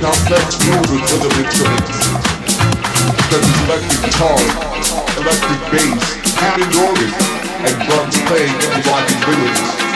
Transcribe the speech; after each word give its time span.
complex 0.00 0.64
movement 0.64 1.10
rhythm 1.10 1.44
instruments, 1.44 1.98
such 3.30 3.42
as 3.42 3.58
electric 3.66 4.00
guitar, 4.06 4.38
electric 5.18 5.60
bass, 5.72 6.04
Hammond 6.38 6.74
organ, 6.76 7.10
and 7.66 7.74
drums 7.86 8.16
playing 8.26 8.54
interlocking 8.54 9.20
rhythms. 9.26 9.87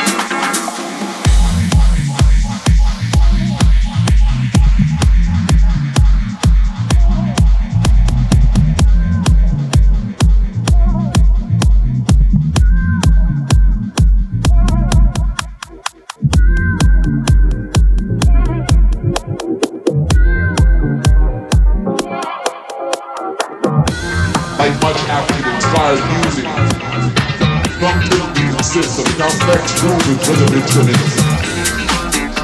Complex 29.82 30.06
movement 30.06 30.28
rhythm 30.28 30.54
instruments, 30.54 31.14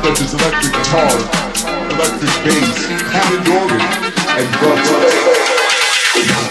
such 0.02 0.21
as 0.23 0.35
electric 0.35 0.73
guitar, 0.73 1.14
electric 1.95 2.35
bass, 2.45 2.76
Hammond 3.12 3.49
organ, 3.49 3.83
and 4.38 4.49
drums. 4.59 6.48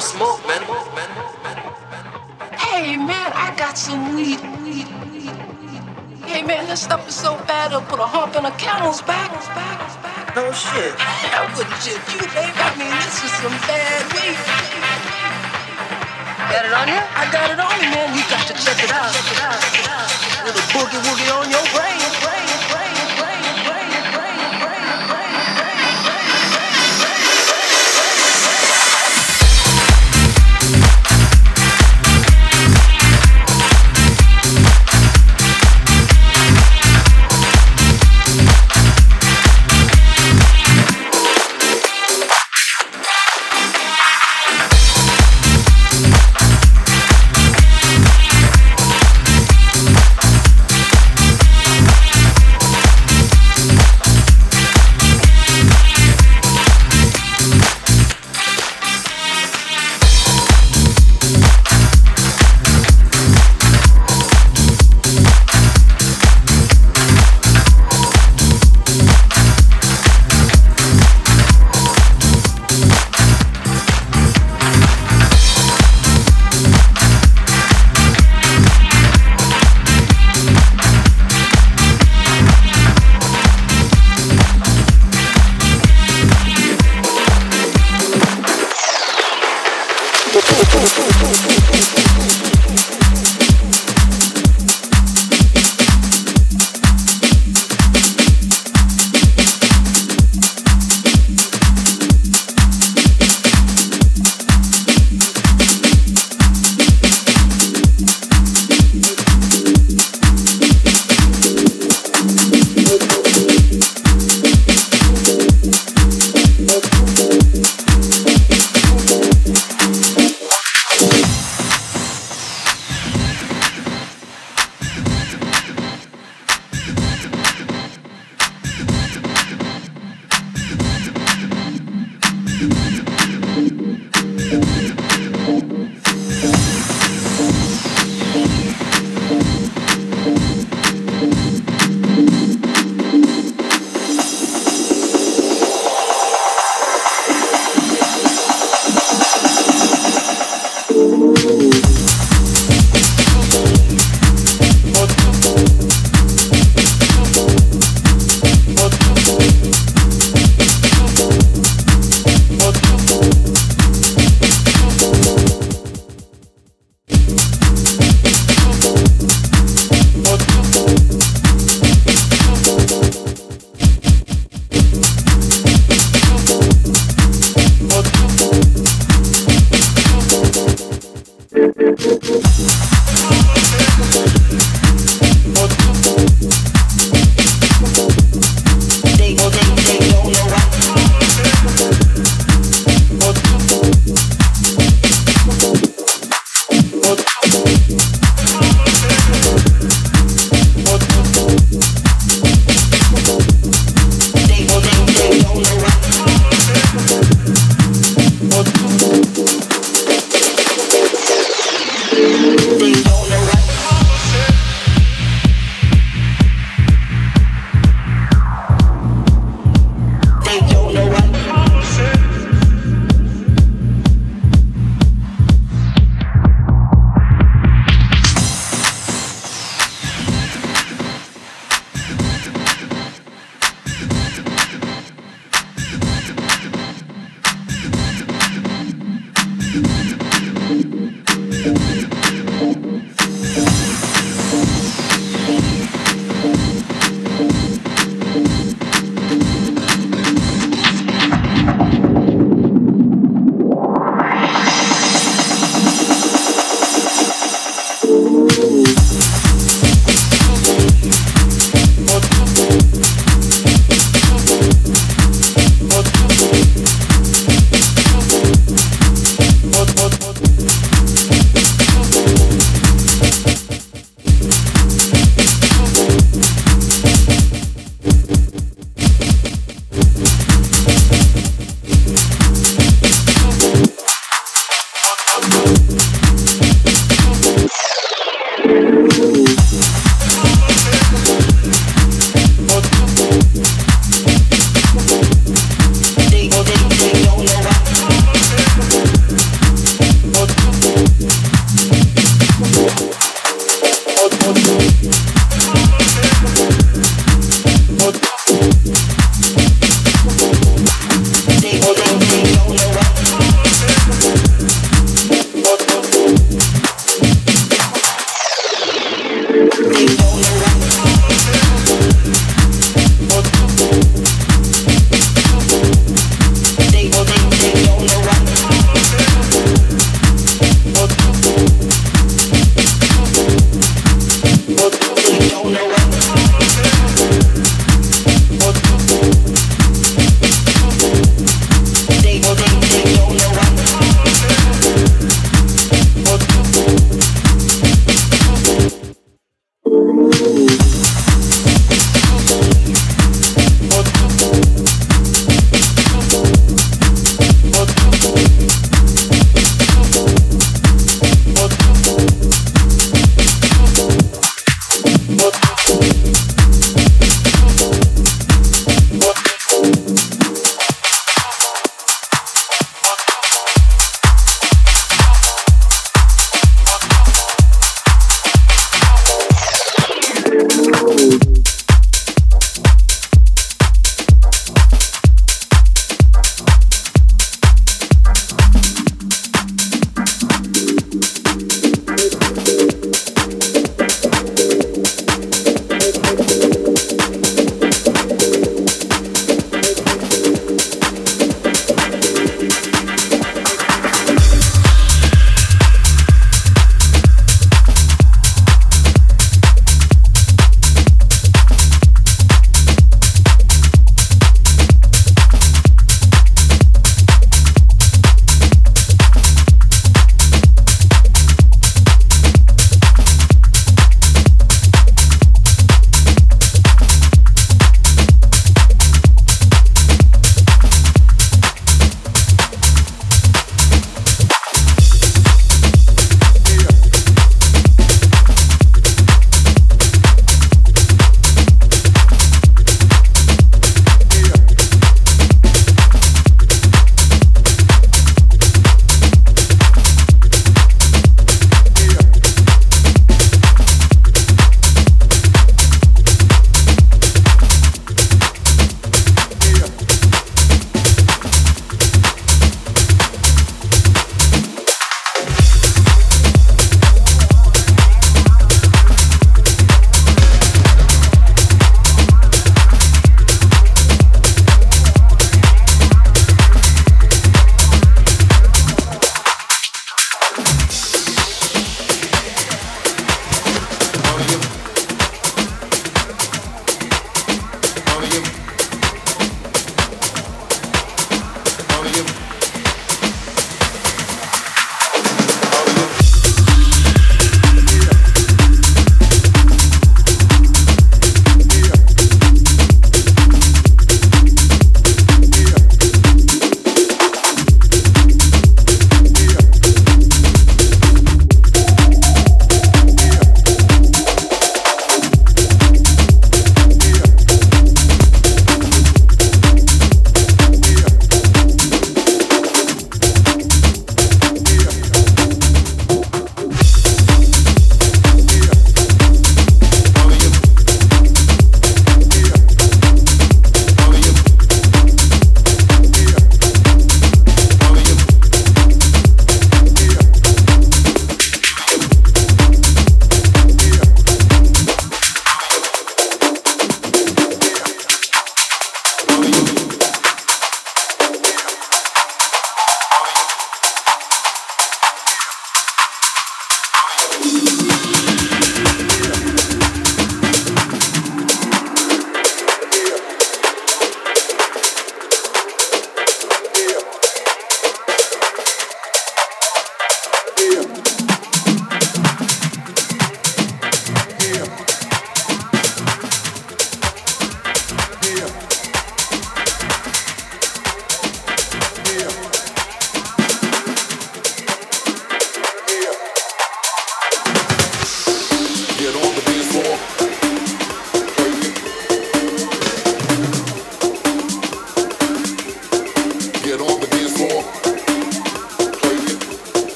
Smoke, 0.00 0.39